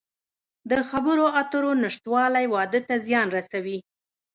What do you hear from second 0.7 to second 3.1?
خبرو اترو نشتوالی واده ته